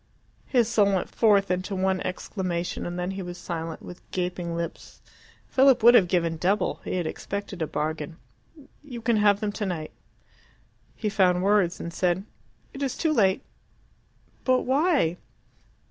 His 0.47 0.67
soul 0.67 0.95
went 0.95 1.11
forth 1.13 1.51
into 1.51 1.75
one 1.75 2.01
exclamation, 2.01 2.87
and 2.87 2.97
then 2.97 3.11
he 3.11 3.21
was 3.21 3.37
silent, 3.37 3.83
with 3.83 4.01
gaping 4.09 4.55
lips. 4.55 4.99
Philip 5.45 5.83
would 5.83 5.93
have 5.93 6.07
given 6.07 6.37
double: 6.37 6.81
he 6.83 6.95
had 6.95 7.05
expected 7.05 7.61
a 7.61 7.67
bargain. 7.67 8.17
"You 8.83 8.99
can 9.03 9.17
have 9.17 9.41
them 9.41 9.51
tonight." 9.51 9.91
He 10.95 11.07
found 11.07 11.43
words, 11.43 11.79
and 11.79 11.93
said, 11.93 12.23
"It 12.73 12.81
is 12.81 12.97
too 12.97 13.13
late." 13.13 13.43
"But 14.43 14.61
why?" 14.61 15.17